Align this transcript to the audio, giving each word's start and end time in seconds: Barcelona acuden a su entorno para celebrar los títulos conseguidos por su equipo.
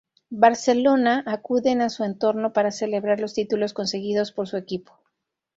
Barcelona 0.33 1.21
acuden 1.27 1.79
a 1.83 1.89
su 1.89 2.03
entorno 2.03 2.53
para 2.53 2.71
celebrar 2.71 3.19
los 3.19 3.35
títulos 3.35 3.73
conseguidos 3.75 4.31
por 4.31 4.47
su 4.47 4.57
equipo. 4.57 4.97